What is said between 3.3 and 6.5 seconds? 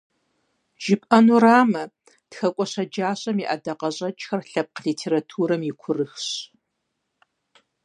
и ӏэдакъэщӏэкӏхэр лъэпкъ литературэм и курыхщ.